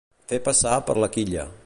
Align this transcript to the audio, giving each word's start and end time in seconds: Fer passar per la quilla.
Fer 0.31 0.39
passar 0.47 0.73
per 0.89 0.97
la 1.05 1.11
quilla. 1.19 1.49